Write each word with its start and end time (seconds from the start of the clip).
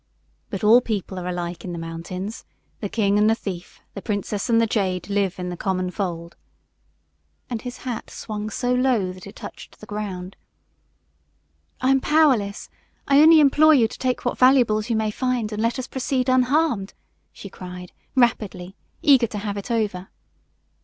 "But 0.49 0.63
all 0.63 0.81
people 0.81 1.19
are 1.19 1.27
alike 1.27 1.63
in 1.63 1.73
the 1.73 1.77
mountains. 1.77 2.43
The 2.79 2.89
king 2.89 3.19
and 3.19 3.29
the 3.29 3.35
thief, 3.35 3.81
the 3.93 4.01
princess 4.01 4.49
and 4.49 4.59
the 4.59 4.65
jade 4.65 5.11
live 5.11 5.37
in 5.37 5.49
the 5.49 5.55
common 5.55 5.91
fold," 5.91 6.35
and 7.51 7.61
his 7.61 7.77
hat 7.85 8.09
swung 8.09 8.49
so 8.49 8.73
low 8.73 9.11
that 9.11 9.27
it 9.27 9.35
touched 9.35 9.79
the 9.79 9.85
ground. 9.85 10.37
"I 11.81 11.91
am 11.91 11.99
powerless. 11.99 12.67
I 13.07 13.21
only 13.21 13.39
implore 13.39 13.75
you 13.75 13.87
to 13.87 13.99
take 13.99 14.25
what 14.25 14.39
valuables 14.39 14.89
you 14.89 14.95
may 14.95 15.11
find 15.11 15.51
and 15.51 15.61
let 15.61 15.77
us 15.77 15.85
proceed 15.85 16.29
unharmed" 16.29 16.95
she 17.31 17.49
cried, 17.51 17.91
rapidly, 18.15 18.75
eager 19.03 19.27
to 19.27 19.37
have 19.37 19.55
it 19.55 19.69
over. 19.69 20.09